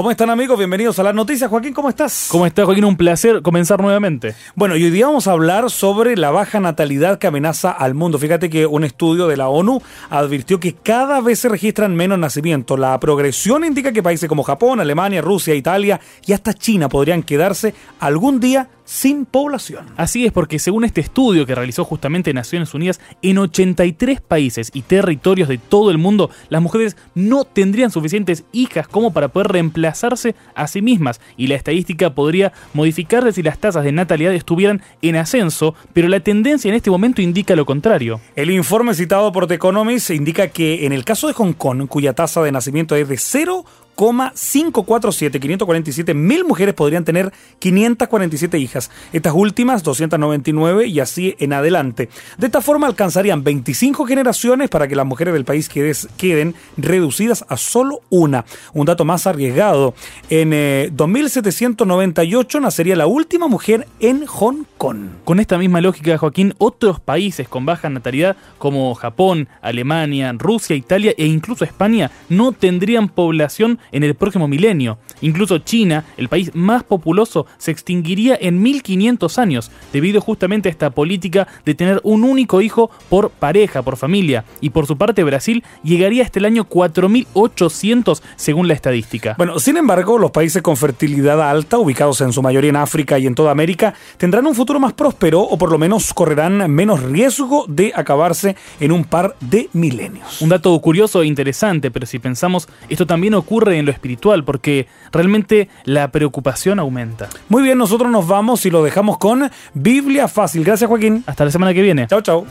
[0.00, 0.56] ¿Cómo están amigos?
[0.56, 1.50] Bienvenidos a las noticias.
[1.50, 2.28] Joaquín, ¿cómo estás?
[2.30, 2.86] ¿Cómo estás, Joaquín?
[2.86, 4.34] Un placer comenzar nuevamente.
[4.54, 8.18] Bueno, y hoy día vamos a hablar sobre la baja natalidad que amenaza al mundo.
[8.18, 12.78] Fíjate que un estudio de la ONU advirtió que cada vez se registran menos nacimientos.
[12.78, 17.74] La progresión indica que países como Japón, Alemania, Rusia, Italia y hasta China podrían quedarse
[17.98, 19.86] algún día sin población.
[19.96, 24.82] Así es porque según este estudio que realizó justamente Naciones Unidas, en 83 países y
[24.82, 30.34] territorios de todo el mundo, las mujeres no tendrían suficientes hijas como para poder reemplazarse
[30.56, 35.14] a sí mismas y la estadística podría modificarse si las tasas de natalidad estuvieran en
[35.14, 38.20] ascenso, pero la tendencia en este momento indica lo contrario.
[38.34, 42.12] El informe citado por The Economist indica que en el caso de Hong Kong, cuya
[42.12, 43.64] tasa de nacimiento es de 0,
[44.00, 52.08] 547, 547 mil mujeres podrían tener 547 hijas, estas últimas 299 y así en adelante.
[52.38, 57.58] De esta forma alcanzarían 25 generaciones para que las mujeres del país queden reducidas a
[57.58, 58.46] solo una.
[58.72, 59.94] Un dato más arriesgado,
[60.30, 60.50] en
[60.96, 65.08] 2798 eh, nacería la última mujer en Hong Kong.
[65.24, 71.12] Con esta misma lógica, Joaquín, otros países con baja natalidad como Japón, Alemania, Rusia, Italia
[71.18, 74.98] e incluso España no tendrían población en el próximo milenio.
[75.20, 80.90] Incluso China, el país más populoso, se extinguiría en 1500 años, debido justamente a esta
[80.90, 84.44] política de tener un único hijo por pareja, por familia.
[84.60, 89.34] Y por su parte Brasil llegaría hasta el año 4800 según la estadística.
[89.36, 93.26] Bueno, sin embargo, los países con fertilidad alta, ubicados en su mayoría en África y
[93.26, 97.64] en toda América, tendrán un futuro más próspero o por lo menos correrán menos riesgo
[97.68, 100.40] de acabarse en un par de milenios.
[100.40, 104.86] Un dato curioso e interesante, pero si pensamos, esto también ocurre en lo espiritual, porque
[105.12, 107.28] realmente la preocupación aumenta.
[107.48, 110.64] Muy bien, nosotros nos vamos y lo dejamos con Biblia Fácil.
[110.64, 111.24] Gracias, Joaquín.
[111.26, 112.06] Hasta la semana que viene.
[112.06, 112.46] Chao, chao.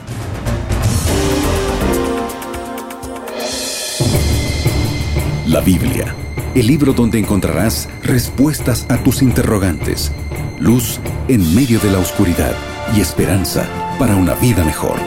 [5.47, 6.13] La Biblia,
[6.53, 10.11] el libro donde encontrarás respuestas a tus interrogantes,
[10.59, 12.53] luz en medio de la oscuridad
[12.95, 13.67] y esperanza
[13.97, 14.99] para una vida mejor.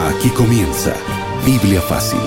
[0.00, 0.94] Aquí comienza
[1.44, 2.20] Biblia Fácil.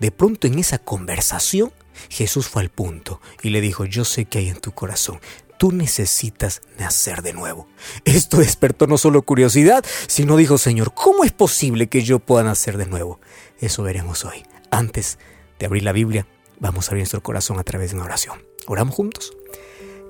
[0.00, 1.72] De pronto en esa conversación
[2.08, 5.20] Jesús fue al punto y le dijo, yo sé que hay en tu corazón,
[5.58, 7.68] tú necesitas nacer de nuevo.
[8.04, 12.76] Esto despertó no solo curiosidad, sino dijo, Señor, ¿cómo es posible que yo pueda nacer
[12.78, 13.20] de nuevo?
[13.60, 14.44] Eso veremos hoy.
[14.70, 15.18] Antes
[15.58, 16.26] de abrir la Biblia,
[16.62, 18.38] vamos a abrir nuestro corazón a través de una oración.
[18.66, 19.36] ¿Oramos juntos?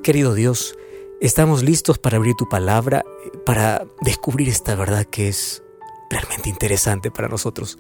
[0.02, 0.76] Querido Dios,
[1.20, 3.04] estamos listos para abrir tu palabra,
[3.46, 5.62] para descubrir esta verdad que es
[6.10, 7.78] realmente interesante para nosotros.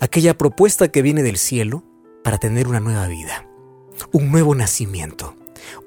[0.00, 1.84] Aquella propuesta que viene del cielo
[2.24, 3.48] para tener una nueva vida,
[4.12, 5.36] un nuevo nacimiento,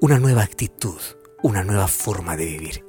[0.00, 1.00] una nueva actitud,
[1.42, 2.84] una nueva forma de vivir.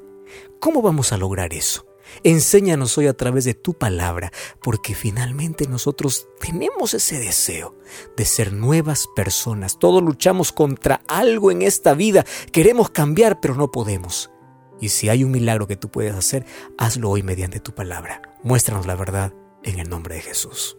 [0.60, 1.91] ¿Cómo vamos a lograr eso?
[2.24, 4.32] Enséñanos hoy a través de tu palabra,
[4.62, 7.76] porque finalmente nosotros tenemos ese deseo
[8.16, 9.80] de ser nuevas personas.
[9.80, 14.32] Todos luchamos contra algo en esta vida, queremos cambiar, pero no podemos.
[14.80, 16.46] Y si hay un milagro que tú puedes hacer,
[16.78, 18.22] hazlo hoy mediante tu palabra.
[18.44, 20.78] Muéstranos la verdad en el nombre de Jesús.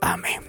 [0.00, 0.42] Amén.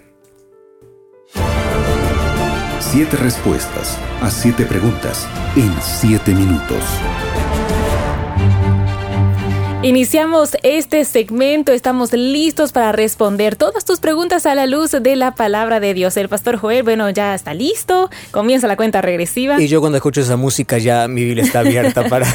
[2.79, 6.83] Siete respuestas a siete preguntas en siete minutos.
[9.85, 15.35] Iniciamos este segmento, estamos listos para responder todas tus preguntas a la luz de la
[15.35, 16.17] palabra de Dios.
[16.17, 19.61] El pastor Joel, bueno, ya está listo, comienza la cuenta regresiva.
[19.61, 22.25] Y yo cuando escucho esa música ya mi Biblia está abierta para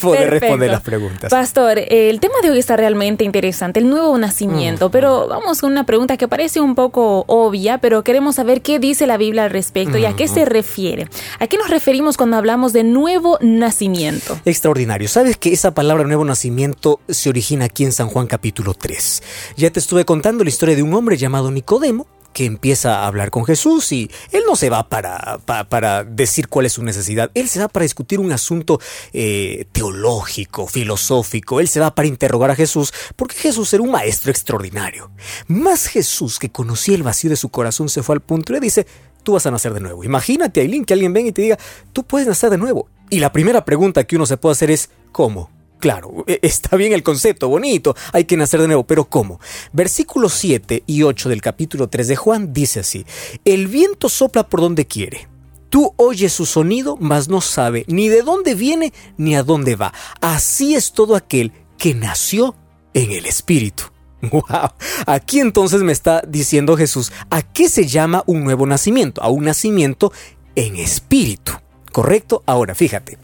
[0.00, 1.32] poder responder las preguntas.
[1.32, 4.92] Pastor, el tema de hoy está realmente interesante, el nuevo nacimiento, mm.
[4.92, 9.08] pero vamos con una pregunta que parece un poco obvia, pero queremos saber qué dice
[9.08, 11.08] la Biblia al respecto y a qué se refiere.
[11.40, 14.38] ¿A qué nos referimos cuando hablamos de nuevo nacimiento?
[14.44, 15.08] Extraordinario.
[15.08, 19.22] ¿Sabes que esa palabra nuevo nacimiento se origina aquí en San Juan capítulo 3.
[19.56, 23.30] Ya te estuve contando la historia de un hombre llamado Nicodemo, que empieza a hablar
[23.30, 27.48] con Jesús y él no se va para, para, decir cuál es su necesidad, él
[27.48, 28.80] se va para discutir un asunto
[29.12, 34.30] eh, teológico, filosófico, él se va para interrogar a Jesús porque Jesús era un maestro
[34.32, 35.10] extraordinario.
[35.46, 38.60] Más Jesús que conocía el vacío de su corazón se fue al punto y le
[38.60, 38.86] dice,
[39.22, 40.02] tú vas a nacer de nuevo.
[40.02, 41.58] Imagínate, Aileen, que alguien venga y te diga,
[41.92, 42.88] tú puedes nacer de nuevo.
[43.10, 45.53] Y la primera pregunta que uno se puede hacer es, ¿cómo?
[45.84, 49.38] Claro, e, está bien el concepto, bonito, hay que nacer de nuevo, pero ¿cómo?
[49.74, 53.04] Versículos 7 y 8 del capítulo 3 de Juan dice así,
[53.44, 55.28] el viento sopla por donde quiere.
[55.68, 59.92] Tú oyes su sonido, mas no sabe ni de dónde viene ni a dónde va.
[60.22, 62.54] Así es todo aquel que nació
[62.94, 63.84] en el Espíritu.
[64.30, 64.70] Wow.
[65.04, 69.22] Aquí entonces me está diciendo Jesús, ¿a qué se llama un nuevo nacimiento?
[69.22, 70.14] A un nacimiento
[70.54, 71.52] en espíritu.
[71.94, 72.42] ¿Correcto?
[72.46, 73.18] Ahora, fíjate.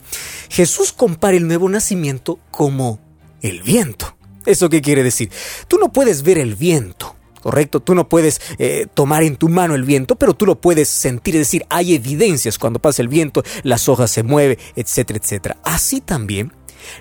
[0.49, 3.01] Jesús compara el nuevo nacimiento como
[3.43, 4.17] el viento.
[4.47, 5.29] ¿Eso qué quiere decir?
[5.67, 7.81] Tú no puedes ver el viento, ¿correcto?
[7.81, 11.35] Tú no puedes eh, tomar en tu mano el viento, pero tú lo puedes sentir,
[11.35, 15.57] es decir, hay evidencias cuando pasa el viento, las hojas se mueven, etcétera, etcétera.
[15.65, 16.53] Así también,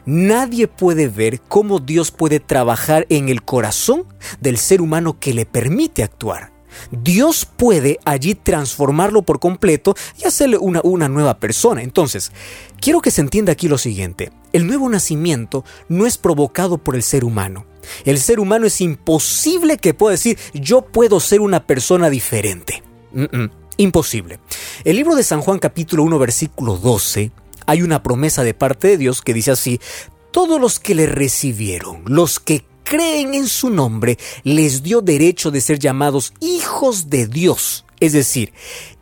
[0.07, 4.05] nadie puede ver cómo Dios puede trabajar en el corazón
[4.41, 6.51] del ser humano que le permite actuar.
[6.91, 11.81] Dios puede allí transformarlo por completo y hacerle una, una nueva persona.
[11.81, 12.31] Entonces,
[12.79, 14.31] quiero que se entienda aquí lo siguiente.
[14.53, 17.65] El nuevo nacimiento no es provocado por el ser humano.
[18.05, 22.83] El ser humano es imposible que pueda decir yo puedo ser una persona diferente.
[23.77, 24.39] imposible.
[24.83, 27.31] El libro de San Juan capítulo 1 versículo 12
[27.65, 29.79] hay una promesa de parte de Dios que dice así,
[30.31, 35.61] todos los que le recibieron, los que creen en su nombre, les dio derecho de
[35.61, 37.85] ser llamados hijos de Dios.
[37.99, 38.51] Es decir,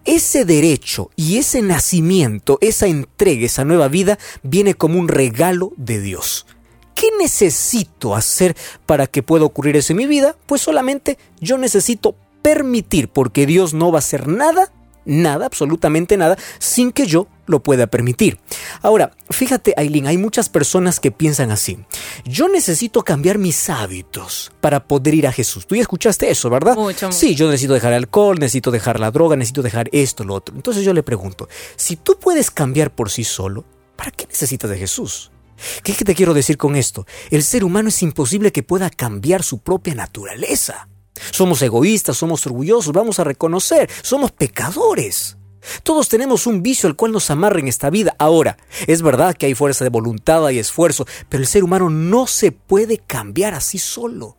[0.04, 6.02] ese derecho y ese nacimiento, esa entrega, esa nueva vida, viene como un regalo de
[6.02, 6.46] Dios.
[6.96, 10.36] ¿Qué necesito hacer para que pueda ocurrir eso en mi vida?
[10.48, 14.74] Pues solamente yo necesito permitir, porque Dios no va a hacer nada
[15.08, 18.40] nada, absolutamente nada, sin que yo lo pueda permitir.
[18.82, 21.80] Ahora, fíjate, Aileen, hay muchas personas que piensan así.
[22.26, 25.66] Yo necesito cambiar mis hábitos para poder ir a Jesús.
[25.66, 26.76] Tú ya escuchaste eso, ¿verdad?
[26.76, 30.36] Mucho, Sí, yo necesito dejar el alcohol, necesito dejar la droga, necesito dejar esto, lo
[30.36, 30.56] otro.
[30.56, 34.78] Entonces yo le pregunto, si tú puedes cambiar por sí solo, ¿para qué necesitas de
[34.78, 35.32] Jesús?
[35.84, 37.06] ¿Qué te quiero decir con esto?
[37.32, 40.88] El ser humano es imposible que pueda cambiar su propia naturaleza.
[41.32, 45.38] Somos egoístas, somos orgullosos, vamos a reconocer, somos pecadores.
[45.84, 48.16] Todos tenemos un vicio al cual nos amarra en esta vida.
[48.20, 52.28] Ahora, es verdad que hay fuerza de voluntad y esfuerzo, pero el ser humano no
[52.28, 54.38] se puede cambiar así solo.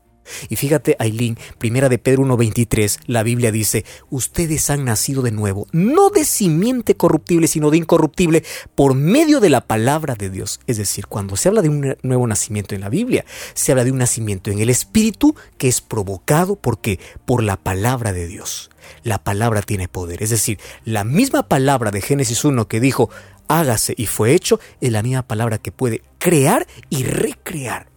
[0.49, 5.67] Y fíjate, Aileen, primera de Pedro 1.23, la Biblia dice, ustedes han nacido de nuevo,
[5.73, 8.45] no de simiente corruptible, sino de incorruptible,
[8.75, 10.61] por medio de la palabra de Dios.
[10.67, 13.93] Es decir, cuando se habla de un nuevo nacimiento en la Biblia, se habla de
[13.93, 18.71] un nacimiento en el Espíritu que es provocado porque por la palabra de Dios.
[19.03, 20.23] La palabra tiene poder.
[20.23, 23.11] Es decir, la misma palabra de Génesis 1 que dijo,
[23.49, 27.89] hágase y fue hecho, es la misma palabra que puede crear y recrear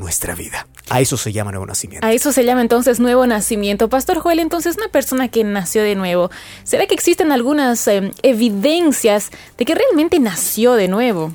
[0.00, 0.66] nuestra vida.
[0.88, 2.04] A eso se llama nuevo nacimiento.
[2.04, 3.88] A eso se llama entonces nuevo nacimiento.
[3.88, 6.30] Pastor Joel, entonces una persona que nació de nuevo,
[6.64, 11.32] ¿será que existen algunas eh, evidencias de que realmente nació de nuevo?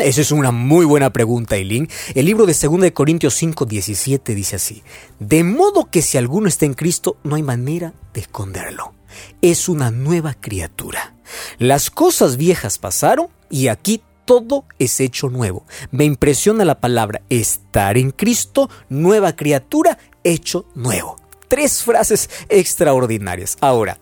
[0.00, 1.88] Esa es una muy buena pregunta, Eileen.
[2.14, 4.82] El libro de 2 Corintios 5, 17 dice así,
[5.18, 8.92] de modo que si alguno está en Cristo, no hay manera de esconderlo.
[9.40, 11.14] Es una nueva criatura.
[11.58, 15.64] Las cosas viejas pasaron y aquí todo es hecho nuevo.
[15.90, 21.16] Me impresiona la palabra estar en Cristo, nueva criatura, hecho nuevo.
[21.48, 23.56] Tres frases extraordinarias.
[23.60, 23.98] Ahora,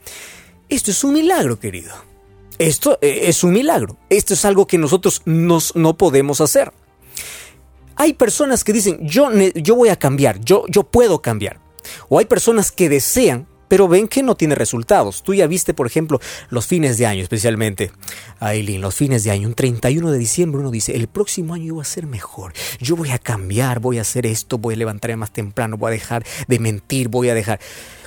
[0.69, 1.93] esto es un milagro, querido.
[2.59, 3.97] Esto eh, es un milagro.
[4.09, 6.73] Esto es algo que nosotros nos, no podemos hacer.
[7.97, 11.61] Hay personas que dicen, yo, yo voy a cambiar, yo, yo puedo cambiar.
[12.09, 15.23] O hay personas que desean pero ven que no tiene resultados.
[15.23, 17.93] Tú ya viste, por ejemplo, los fines de año, especialmente,
[18.41, 21.75] Aileen, los fines de año, un 31 de diciembre uno dice, el próximo año yo
[21.75, 25.17] voy a ser mejor, yo voy a cambiar, voy a hacer esto, voy a levantarme
[25.17, 27.61] más temprano, voy a dejar de mentir, voy a dejar...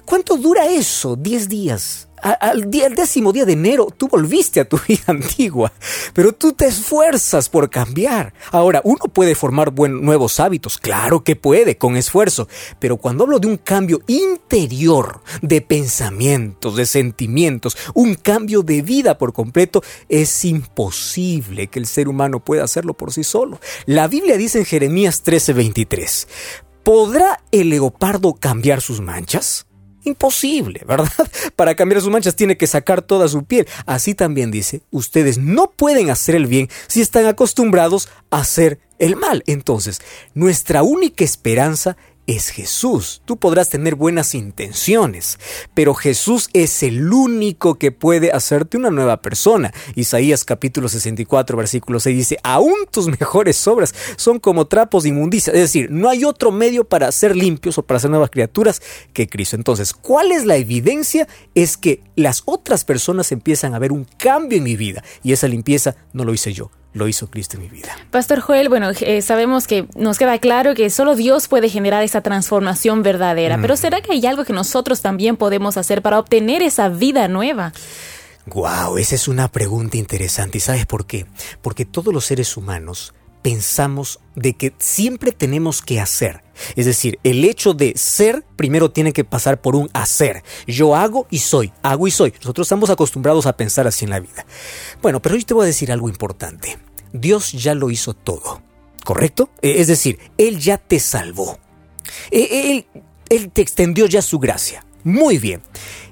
[0.05, 1.17] ¿Cuánto dura eso?
[1.17, 2.06] ¿10 días?
[2.21, 5.71] Al, día, décimo día de enero tú volviste a tu vida antigua,
[6.13, 8.33] pero tú te esfuerzas por cambiar.
[8.51, 12.47] Ahora, uno puede formar buen, nuevos hábitos, claro que puede, con esfuerzo,
[12.79, 19.17] pero cuando hablo de un cambio interior, de pensamientos, de sentimientos, un cambio de vida
[19.17, 23.59] por completo, es imposible que el ser humano pueda hacerlo por sí solo.
[23.85, 26.27] La Biblia dice en Jeremías 13:23,
[26.83, 29.66] ¿podrá el leopardo cambiar sus manchas?
[30.07, 31.11] Imposible, ¿verdad?
[31.55, 33.67] Para cambiar sus manchas tiene que sacar toda su piel.
[33.85, 39.15] Así también dice, ustedes no pueden hacer el bien si están acostumbrados a hacer el
[39.15, 39.43] mal.
[39.47, 40.01] Entonces,
[40.33, 41.97] nuestra única esperanza
[42.27, 43.21] es Jesús.
[43.25, 45.39] Tú podrás tener buenas intenciones,
[45.73, 49.73] pero Jesús es el único que puede hacerte una nueva persona.
[49.95, 55.53] Isaías capítulo 64 versículo 6 dice, aún tus mejores obras son como trapos de inmundicia.
[55.53, 58.81] Es decir, no hay otro medio para ser limpios o para ser nuevas criaturas
[59.13, 59.55] que Cristo.
[59.55, 61.27] Entonces, ¿cuál es la evidencia?
[61.55, 65.47] Es que las otras personas empiezan a ver un cambio en mi vida y esa
[65.47, 67.89] limpieza no lo hice yo, lo hizo Cristo en mi vida.
[68.11, 72.21] Pastor Joel, bueno, eh, sabemos que nos queda claro que solo Dios puede generar esa
[72.21, 76.89] transformación verdadera, pero ¿será que hay algo que nosotros también podemos hacer para obtener esa
[76.89, 77.73] vida nueva?
[78.47, 80.57] Wow, esa es una pregunta interesante.
[80.57, 81.25] ¿Y sabes por qué?
[81.61, 83.13] Porque todos los seres humanos
[83.47, 86.43] pensamos de que siempre tenemos que hacer.
[86.75, 90.43] Es decir, el hecho de ser primero tiene que pasar por un hacer.
[90.67, 92.33] Yo hago y soy, hago y soy.
[92.41, 94.45] Nosotros estamos acostumbrados a pensar así en la vida.
[95.01, 96.77] Bueno, pero yo te voy a decir algo importante.
[97.13, 98.61] Dios ya lo hizo todo,
[99.05, 99.49] ¿correcto?
[99.61, 101.57] E, es decir, Él ya te salvó.
[102.31, 104.85] E, él, él te extendió ya su gracia.
[105.05, 105.61] Muy bien.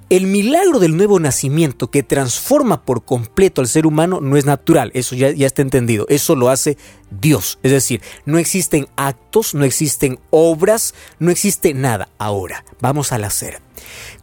[0.08, 4.92] El milagro del nuevo nacimiento que transforma por completo al ser humano no es natural,
[4.94, 6.78] eso ya, está entendido, eso lo hace
[7.10, 7.58] Dios.
[7.64, 12.10] Es decir, no existen actos, no existen obras, no existe nada.
[12.20, 13.62] Ahora, vamos al hacer.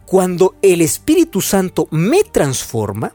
[0.05, 3.13] Cuando el Espíritu Santo me transforma,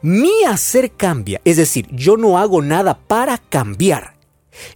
[0.00, 4.16] mi hacer cambia, es decir, yo no hago nada para cambiar,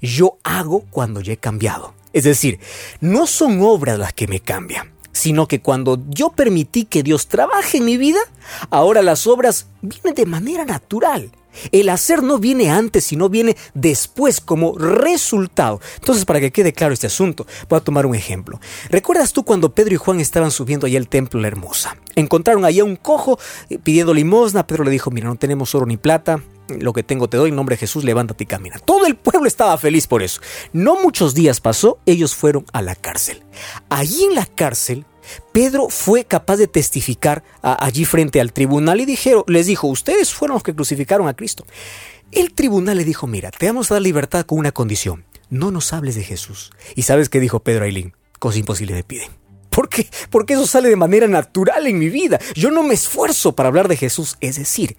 [0.02, 1.94] yo hago cuando ya he cambiado.
[2.12, 2.60] Es decir,
[3.00, 7.78] no son obras las que me cambian, sino que cuando yo permití que Dios trabaje
[7.78, 8.20] en mi vida,
[8.70, 11.30] ahora las obras vienen de manera natural.
[11.72, 15.80] El hacer no viene antes, sino viene después como resultado.
[15.96, 18.60] Entonces, para que quede claro este asunto, voy a tomar un ejemplo.
[18.88, 21.96] ¿Recuerdas tú cuando Pedro y Juan estaban subiendo allá al templo La Hermosa?
[22.14, 23.38] Encontraron allá un cojo
[23.68, 24.66] eh, pidiendo limosna.
[24.66, 26.42] Pedro le dijo, mira, no tenemos oro ni plata,
[26.78, 28.78] lo que tengo te doy, en nombre de Jesús, levántate y camina.
[28.78, 30.40] Todo el pueblo estaba feliz por eso.
[30.72, 33.42] No muchos días pasó, ellos fueron a la cárcel.
[33.88, 35.04] Allí en la cárcel,
[35.52, 40.54] Pedro fue capaz de testificar allí frente al tribunal y dijeron, les dijo, ustedes fueron
[40.54, 41.64] los que crucificaron a Cristo.
[42.32, 45.92] El tribunal le dijo, mira, te vamos a dar libertad con una condición, no nos
[45.92, 46.70] hables de Jesús.
[46.94, 48.14] ¿Y sabes qué dijo Pedro Ailín?
[48.38, 49.30] Cosa imposible me piden.
[49.70, 50.08] ¿Por qué?
[50.30, 52.40] Porque eso sale de manera natural en mi vida.
[52.54, 54.36] Yo no me esfuerzo para hablar de Jesús.
[54.40, 54.96] Es decir,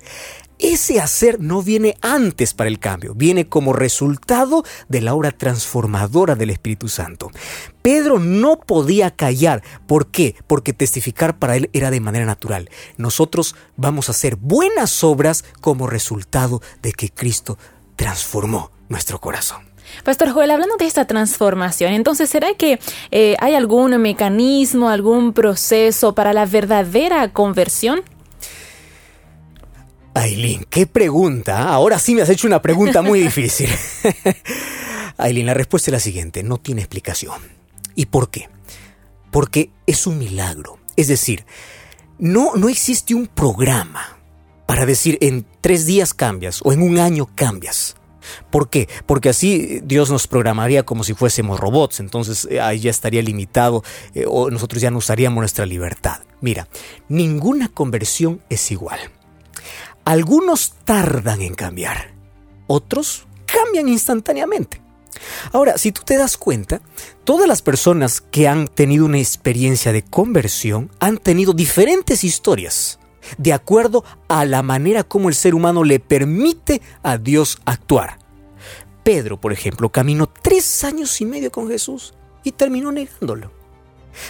[0.62, 6.36] ese hacer no viene antes para el cambio, viene como resultado de la obra transformadora
[6.36, 7.32] del Espíritu Santo.
[7.82, 9.64] Pedro no podía callar.
[9.88, 10.36] ¿Por qué?
[10.48, 12.70] Porque testificar para él era de manera natural.
[12.98, 17.58] Nosotros vamos a hacer buenas obras como resultado de que Cristo
[17.96, 19.72] transformó nuestro corazón.
[20.04, 22.80] Pastor Joel, hablando de esta transformación, entonces, ¿será que
[23.12, 28.02] eh, hay algún mecanismo, algún proceso para la verdadera conversión?
[30.14, 31.70] Aileen, qué pregunta.
[31.70, 33.70] Ahora sí me has hecho una pregunta muy difícil.
[35.18, 37.40] Aileen, la respuesta es la siguiente, no tiene explicación.
[37.96, 38.50] ¿Y por qué?
[39.32, 40.80] Porque es un milagro.
[40.96, 41.46] Es decir,
[42.20, 44.18] no, no existe un programa
[44.66, 47.96] para decir en tres días cambias o en un año cambias.
[48.50, 48.88] ¿Por qué?
[49.06, 53.84] Porque así Dios nos programaría como si fuésemos robots, entonces eh, ahí ya estaría limitado
[54.14, 56.20] eh, o nosotros ya no usaríamos nuestra libertad.
[56.40, 56.68] Mira,
[57.10, 59.00] ninguna conversión es igual.
[60.06, 62.14] Algunos tardan en cambiar,
[62.68, 64.82] otros cambian instantáneamente.
[65.52, 66.82] Ahora, si tú te das cuenta,
[67.24, 73.00] todas las personas que han tenido una experiencia de conversión han tenido diferentes historias,
[73.38, 78.20] de acuerdo a la manera como el ser humano le permite a Dios actuar.
[79.04, 83.52] Pedro, por ejemplo, caminó tres años y medio con Jesús y terminó negándolo.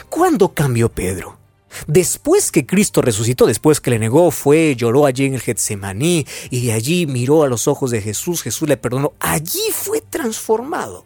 [0.09, 1.40] ¿Cuándo cambió Pedro?
[1.87, 6.65] Después que Cristo resucitó, después que le negó, fue, lloró allí en el Getsemaní y
[6.65, 11.05] de allí miró a los ojos de Jesús, Jesús le perdonó, allí fue transformado.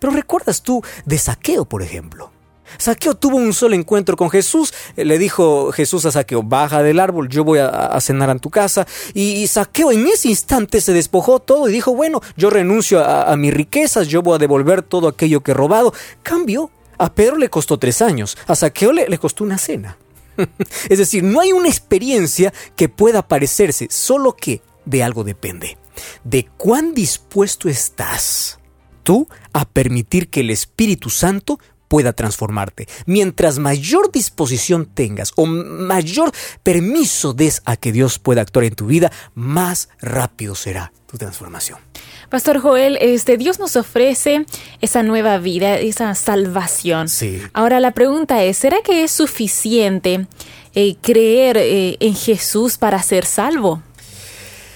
[0.00, 2.30] Pero recuerdas tú de Saqueo, por ejemplo.
[2.78, 7.28] Saqueo tuvo un solo encuentro con Jesús, le dijo Jesús a Saqueo, baja del árbol,
[7.28, 8.86] yo voy a, cenar en tu casa.
[9.14, 13.36] Y, Saqueo en ese instante se despojó todo y dijo, bueno, yo renuncio a, a
[13.36, 15.94] mis riquezas, yo voy a devolver todo aquello que he robado.
[16.22, 19.96] Cambió a Pedro le costó tres años, a Saqueo le, le costó una cena.
[20.88, 25.78] es decir, no hay una experiencia que pueda parecerse, solo que de algo depende.
[26.24, 28.58] De cuán dispuesto estás
[29.02, 32.88] tú a permitir que el Espíritu Santo pueda transformarte.
[33.06, 38.86] Mientras mayor disposición tengas o mayor permiso des a que Dios pueda actuar en tu
[38.86, 41.85] vida, más rápido será tu transformación.
[42.28, 44.46] Pastor Joel, este Dios nos ofrece
[44.80, 47.08] esa nueva vida, esa salvación.
[47.08, 47.40] Sí.
[47.52, 50.26] Ahora la pregunta es, ¿será que es suficiente
[50.74, 53.82] eh, creer eh, en Jesús para ser salvo?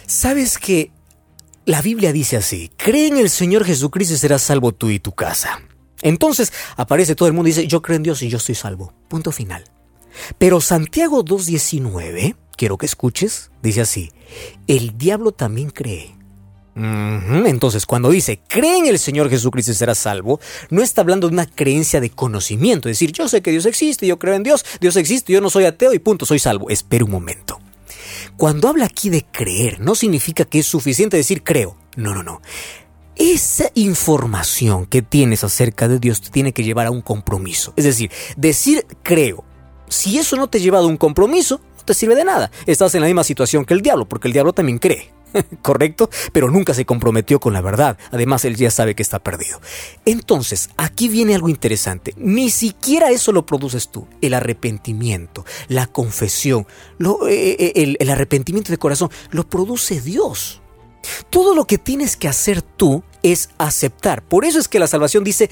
[0.07, 0.92] Sabes que
[1.64, 5.12] la Biblia dice así, cree en el Señor Jesucristo y serás salvo tú y tu
[5.12, 5.61] casa.
[6.02, 8.92] Entonces aparece todo el mundo y dice, yo creo en Dios y yo estoy salvo.
[9.09, 9.64] Punto final.
[10.38, 14.12] Pero Santiago 2.19, quiero que escuches, dice así,
[14.66, 16.16] el diablo también cree.
[16.76, 21.34] Entonces, cuando dice, cree en el Señor Jesucristo y serás salvo, no está hablando de
[21.34, 24.64] una creencia de conocimiento, es decir, yo sé que Dios existe, yo creo en Dios,
[24.80, 26.71] Dios existe, yo no soy ateo y punto, soy salvo.
[26.71, 27.58] Espera un momento.
[28.36, 31.76] Cuando habla aquí de creer, no significa que es suficiente decir creo.
[31.97, 32.40] No, no, no.
[33.16, 37.75] Esa información que tienes acerca de Dios te tiene que llevar a un compromiso.
[37.76, 39.45] Es decir, decir creo.
[39.88, 42.50] Si eso no te lleva a un compromiso, no te sirve de nada.
[42.64, 45.12] Estás en la misma situación que el diablo, porque el diablo también cree.
[45.62, 46.10] ¿correcto?
[46.32, 47.99] Pero nunca se comprometió con la verdad.
[48.10, 49.60] Además, él ya sabe que está perdido.
[50.04, 52.14] Entonces, aquí viene algo interesante.
[52.16, 54.06] Ni siquiera eso lo produces tú.
[54.21, 56.66] El arrepentimiento, la confesión,
[57.28, 60.60] eh, eh, el arrepentimiento de corazón, lo produce Dios.
[61.30, 64.23] Todo lo que tienes que hacer tú es aceptar.
[64.23, 65.50] Por eso es que la salvación dice,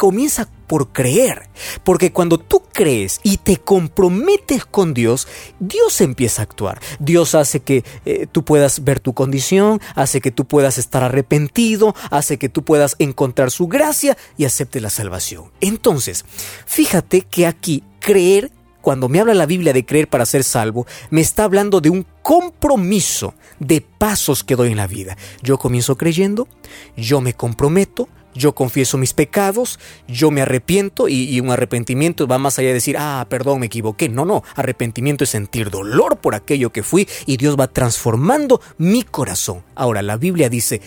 [0.00, 1.50] comienza por creer.
[1.84, 6.80] Porque cuando tú crees y te comprometes con Dios, Dios empieza a actuar.
[7.00, 11.94] Dios hace que eh, tú puedas ver tu condición, hace que tú puedas estar arrepentido,
[12.10, 15.52] hace que tú puedas encontrar su gracia y acepte la salvación.
[15.60, 16.24] Entonces,
[16.64, 21.20] fíjate que aquí creer cuando me habla la Biblia de creer para ser salvo, me
[21.20, 25.18] está hablando de un compromiso de pasos que doy en la vida.
[25.42, 26.48] Yo comienzo creyendo,
[26.96, 32.58] yo me comprometo, yo confieso mis pecados, yo me arrepiento y, un arrepentimiento va más
[32.58, 34.08] allá de decir, ah, perdón, me equivoqué.
[34.08, 39.02] No, no, arrepentimiento es sentir dolor por aquello que fui y Dios va transformando mi
[39.02, 39.62] corazón.
[39.74, 40.80] Ahora, la Biblia dice,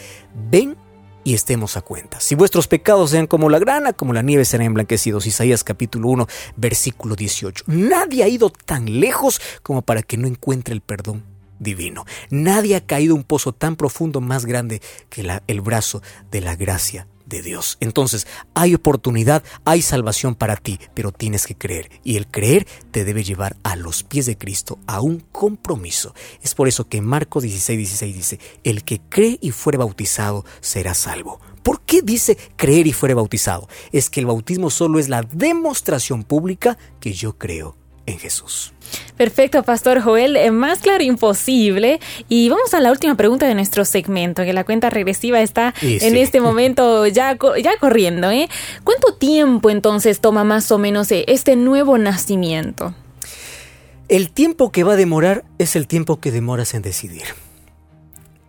[0.52, 0.78] ven
[1.24, 2.20] y estemos a cuenta.
[2.20, 5.26] Si vuestros pecados sean como la grana, como la nieve serán emblanquecidos.
[5.26, 6.28] Isaías capítulo 1,
[6.58, 7.66] versículo 18.
[7.68, 11.24] Nadie ha ido tan lejos como para que no encuentre el perdón
[11.60, 12.06] divino.
[12.30, 17.08] Nadie ha caído un pozo tan profundo más grande que el brazo de la gracia
[17.26, 17.78] de Dios.
[17.80, 21.90] Entonces, hay oportunidad, hay salvación para ti, pero tienes que creer.
[22.04, 26.14] Y el creer te debe llevar a los pies de Cristo, a un compromiso.
[26.42, 30.94] Es por eso que Marcos 16, 16 dice, el que cree y fuere bautizado será
[30.94, 31.40] salvo.
[31.64, 33.70] ¿Por qué dice creer y fuere bautizado?
[33.92, 38.74] Es que el bautismo solo es la demostración pública que yo creo en Jesús.
[39.18, 40.36] Perfecto, Pastor Joel.
[40.36, 42.00] Eh, más claro imposible.
[42.30, 46.18] Y vamos a la última pregunta de nuestro segmento, que la cuenta regresiva está en
[46.18, 48.32] este momento ya, ya corriendo.
[48.32, 48.50] ¿eh?
[48.84, 52.94] ¿Cuánto tiempo entonces toma más o menos eh, este nuevo nacimiento?
[54.10, 57.24] El tiempo que va a demorar es el tiempo que demoras en decidir.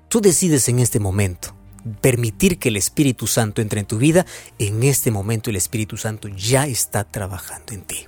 [0.08, 1.54] Tú decides en este momento
[2.00, 4.26] permitir que el Espíritu Santo entre en tu vida,
[4.58, 8.06] en este momento el Espíritu Santo ya está trabajando en ti.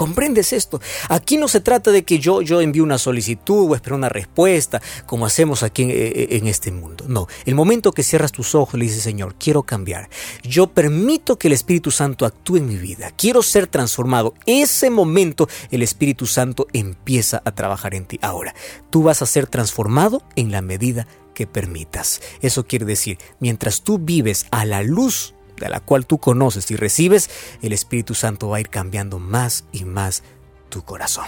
[0.00, 0.80] ¿Comprendes esto?
[1.10, 4.80] Aquí no se trata de que yo, yo envíe una solicitud o espero una respuesta,
[5.04, 7.04] como hacemos aquí en, en, este mundo.
[7.06, 10.08] No, el momento que cierras tus ojos le dices, Señor, quiero cambiar.
[10.42, 13.10] Yo permito que el Espíritu Santo actúe en mi vida.
[13.14, 14.32] Quiero ser transformado.
[14.46, 18.18] Ese momento el Espíritu Santo empieza a trabajar en ti.
[18.22, 18.54] Ahora,
[18.88, 22.22] tú vas a ser transformado en la medida que permitas.
[22.40, 26.76] Eso quiere decir, mientras tú vives a la luz de la cual tú conoces y
[26.76, 27.30] recibes,
[27.62, 30.24] el Espíritu Santo va a ir cambiando más y más
[30.68, 31.26] tu corazón.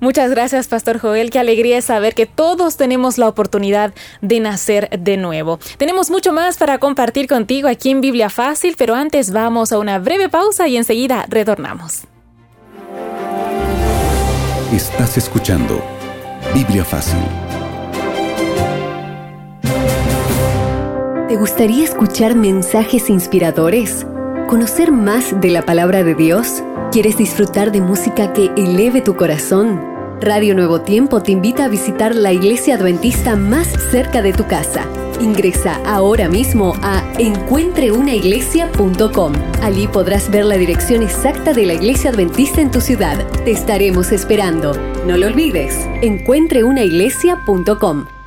[0.00, 1.30] Muchas gracias, Pastor Joel.
[1.30, 5.58] Qué alegría saber que todos tenemos la oportunidad de nacer de nuevo.
[5.78, 9.98] Tenemos mucho más para compartir contigo aquí en Biblia Fácil, pero antes vamos a una
[9.98, 12.02] breve pausa y enseguida retornamos.
[14.72, 15.82] Estás escuchando
[16.54, 17.49] Biblia Fácil
[21.30, 24.04] ¿Te gustaría escuchar mensajes inspiradores?
[24.48, 26.64] ¿Conocer más de la palabra de Dios?
[26.90, 29.80] ¿Quieres disfrutar de música que eleve tu corazón?
[30.20, 34.88] Radio Nuevo Tiempo te invita a visitar la iglesia adventista más cerca de tu casa.
[35.20, 39.32] Ingresa ahora mismo a encuentreunaiglesia.com.
[39.62, 43.24] Allí podrás ver la dirección exacta de la iglesia adventista en tu ciudad.
[43.44, 44.72] Te estaremos esperando.
[45.06, 48.19] No lo olvides, encuentreunaiglesia.com.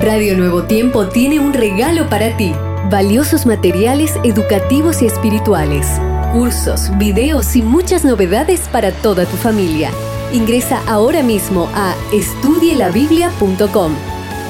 [0.00, 2.54] Radio Nuevo Tiempo tiene un regalo para ti.
[2.90, 5.86] Valiosos materiales educativos y espirituales,
[6.32, 9.90] cursos, videos y muchas novedades para toda tu familia.
[10.32, 13.92] Ingresa ahora mismo a estudielabiblia.com.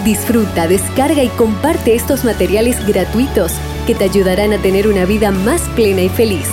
[0.05, 3.55] Disfruta, descarga y comparte estos materiales gratuitos
[3.89, 6.47] que te ayudarán a tener una vida más plena y feliz.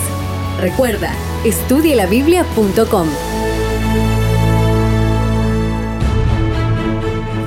[0.60, 1.12] Recuerda,
[1.44, 3.06] estudielabiblia.com.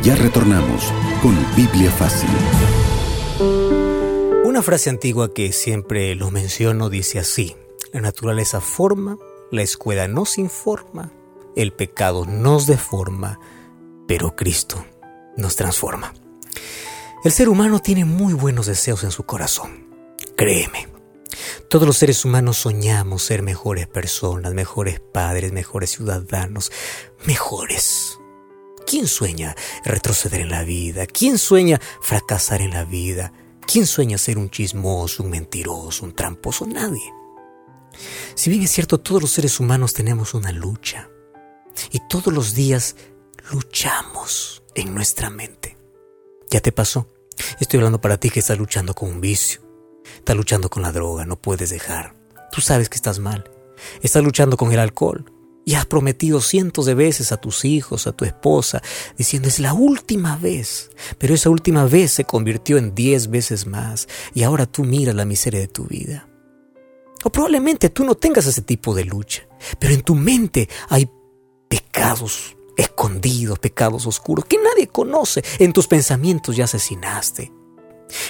[0.04, 2.30] Ya retornamos con Biblia Fácil.
[4.44, 7.56] Una frase antigua que siempre lo menciono dice así,
[7.94, 9.20] la naturaleza forma,
[9.52, 11.12] la escuela nos informa,
[11.56, 13.40] el pecado nos deforma,
[14.08, 14.84] pero Cristo
[15.38, 16.16] nos transforma.
[17.24, 19.86] El ser humano tiene muy buenos deseos en su corazón,
[20.36, 20.88] créeme.
[21.70, 26.72] Todos los seres humanos soñamos ser mejores personas, mejores padres, mejores ciudadanos,
[27.28, 28.18] mejores.
[28.92, 31.06] ¿Quién sueña retroceder en la vida?
[31.06, 33.32] ¿Quién sueña fracasar en la vida?
[33.66, 36.68] ¿Quién sueña ser un chismoso, un mentiroso, un tramposo?
[36.68, 37.14] Nadie.
[38.36, 41.10] Si bien es cierto, todos los seres humanos tenemos una lucha
[41.90, 42.98] y todos los días
[43.54, 45.78] luchamos en nuestra mente.
[46.50, 47.08] ¿Ya te pasó?
[47.62, 49.62] Estoy hablando para ti que estás luchando con un vicio,
[50.18, 52.14] estás luchando con la droga, no puedes dejar.
[52.52, 53.50] Tú sabes que estás mal.
[54.02, 55.32] Estás luchando con el alcohol,
[55.66, 58.82] y has prometido cientos de veces a tus hijos, a tu esposa,
[59.18, 60.90] diciendo es la última vez.
[61.18, 65.26] Pero esa última vez se convirtió en diez veces más y ahora tú miras la
[65.26, 66.28] miseria de tu vida.
[67.24, 69.48] O probablemente tú no tengas ese tipo de lucha,
[69.78, 71.10] pero en tu mente hay
[71.70, 75.44] pecados escondidos, pecados oscuros que nadie conoce.
[75.60, 77.52] En tus pensamientos ya asesinaste.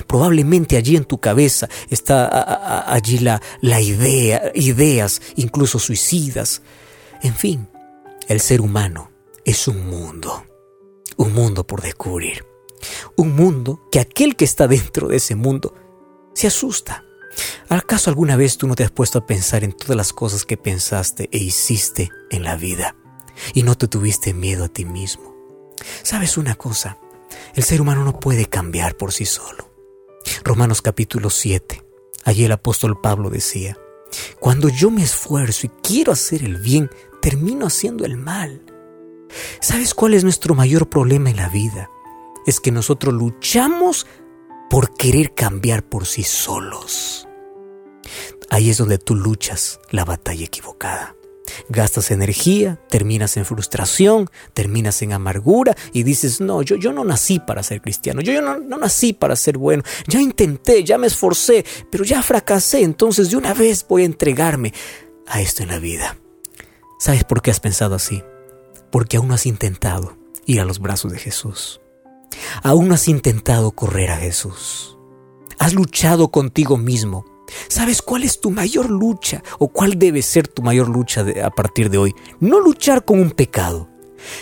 [0.06, 6.62] Probablemente allí en tu cabeza está allí la, la idea, ideas incluso suicidas
[7.24, 7.68] en fin,
[8.28, 9.12] el ser humano
[9.46, 10.46] es un mundo,
[11.18, 12.46] un mundo por descubrir,
[13.16, 15.76] un mundo que aquel que está dentro de ese mundo
[16.34, 17.06] se asusta.
[17.70, 20.58] ¿Acaso alguna vez tú no te has puesto a pensar en todas las cosas que
[20.58, 22.96] pensaste e hiciste en la vida
[23.54, 25.36] y no te tuviste miedo a ti mismo?
[26.04, 26.98] ¿Sabes una cosa?
[27.56, 29.72] El ser humano no puede cambiar por sí solo.
[30.44, 31.84] Romanos capítulo 7.
[32.24, 33.78] Allí el apóstol Pablo decía,
[34.40, 36.90] cuando yo me esfuerzo y quiero hacer el bien,
[37.22, 38.62] termino haciendo el mal.
[39.62, 41.90] ¿Sabes cuál es nuestro mayor problema en la vida?
[42.46, 44.08] Es que nosotros luchamos
[44.70, 47.28] por querer cambiar por sí solos.
[48.50, 51.16] Ahí es donde tú luchas la batalla equivocada.
[51.70, 57.40] Gastas energía, terminas en frustración, terminas en amargura y dices, no, yo, yo no nací
[57.40, 61.08] para ser cristiano, yo, yo no, no nací para ser bueno, ya intenté, ya me
[61.08, 64.74] esforcé, pero ya fracasé, entonces de una vez voy a entregarme
[65.28, 66.21] a esto en la vida.
[67.02, 68.24] ¿Sabes por qué has pensado así?
[68.92, 71.82] Porque aún has intentado ir a los brazos de Jesús.
[72.62, 75.00] Aún has intentado correr a Jesús.
[75.58, 77.26] Has luchado contigo mismo.
[77.70, 81.90] ¿Sabes cuál es tu mayor lucha o cuál debe ser tu mayor lucha a partir
[81.90, 82.14] de hoy?
[82.40, 83.90] No luchar con un pecado,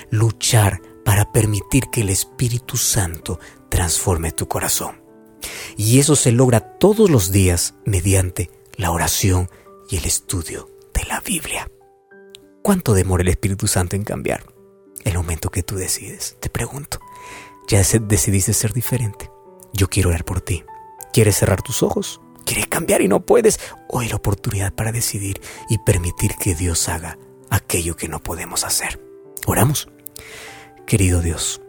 [0.09, 5.01] luchar para permitir que el Espíritu Santo transforme tu corazón.
[5.77, 9.49] Y eso se logra todos los días mediante la oración
[9.89, 11.65] y el estudio de la Biblia.
[12.69, 14.45] ¿Cuánto demora el Espíritu Santo en cambiar?
[15.03, 16.99] El momento que tú decides, te pregunto.
[17.67, 19.31] Ya decidiste ser diferente.
[19.73, 20.63] Yo quiero orar por ti.
[21.11, 22.21] ¿Quieres cerrar tus ojos?
[22.45, 23.59] ¿Quieres cambiar y no puedes?
[23.87, 27.17] Hoy la oportunidad para decidir y permitir que Dios haga
[27.49, 29.03] aquello que no podemos hacer.
[29.47, 29.89] Oramos.
[30.85, 31.63] Querido Dios,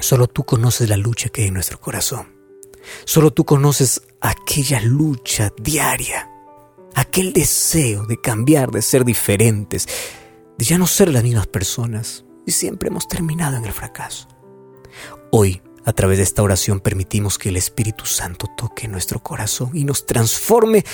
[0.00, 2.34] solo tú conoces la lucha que hay en nuestro corazón.
[3.04, 6.28] Solo tú conoces aquella lucha diaria,
[6.96, 9.86] aquel deseo de cambiar, de ser diferentes,
[10.58, 12.24] de ya no ser las mismas personas.
[12.46, 14.28] Y siempre hemos terminado en el fracaso.
[15.30, 19.84] Hoy, a través de esta oración, permitimos que el Espíritu Santo toque nuestro corazón y
[19.84, 20.84] nos transforme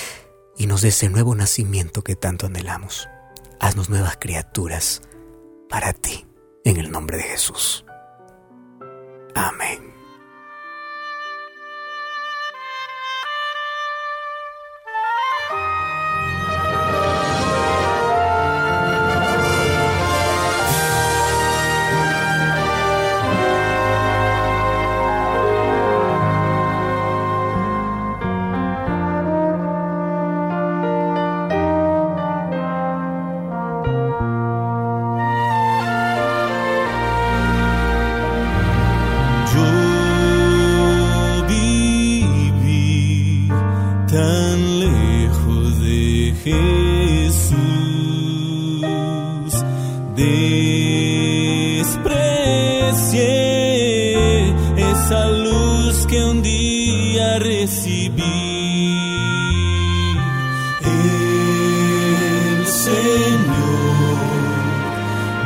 [0.57, 3.07] y nos dé ese nuevo nacimiento que tanto anhelamos.
[3.59, 5.01] Haznos nuevas criaturas
[5.69, 6.25] para ti,
[6.63, 7.85] en el nombre de Jesús.
[9.35, 9.98] Amén.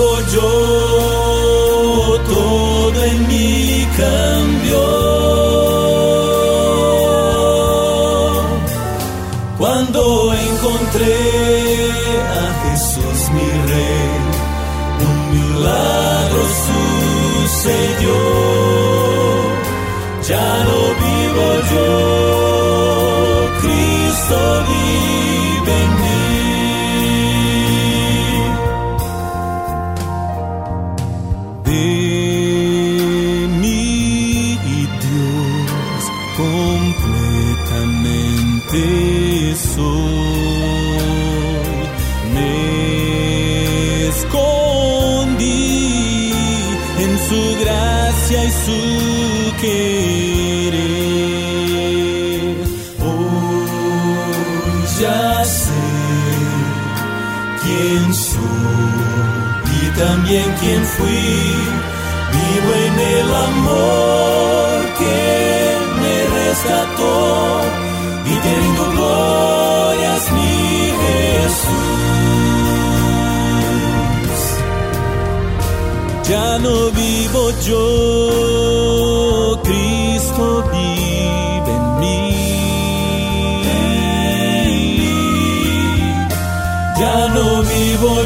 [0.00, 0.89] mí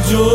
[0.05, 0.34] cambió.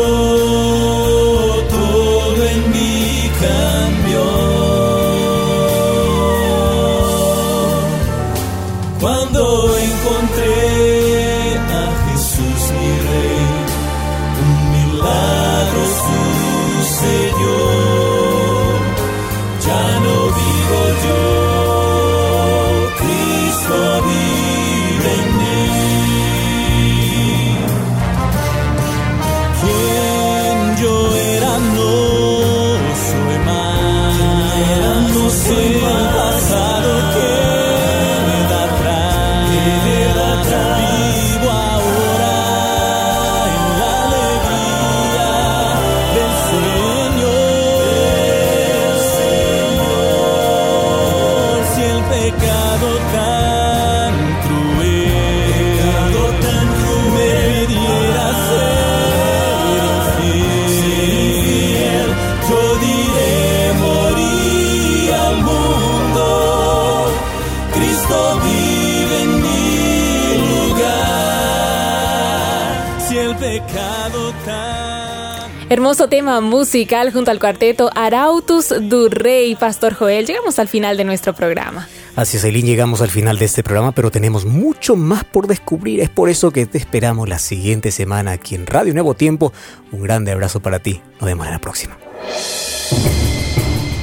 [76.10, 80.26] Tema musical junto al cuarteto Arautus du Rey, Pastor Joel.
[80.26, 81.88] Llegamos al final de nuestro programa.
[82.16, 86.00] Así es, Eileen, llegamos al final de este programa, pero tenemos mucho más por descubrir.
[86.00, 89.52] Es por eso que te esperamos la siguiente semana aquí en Radio Nuevo Tiempo.
[89.92, 91.00] Un grande abrazo para ti.
[91.20, 91.96] Nos vemos en la próxima.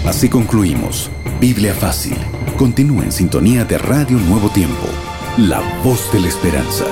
[0.06, 1.12] Así concluimos.
[1.42, 2.18] Biblia Fácil.
[2.58, 4.88] Continúa en sintonía de Radio Nuevo Tiempo.
[5.38, 6.86] La voz de la esperanza.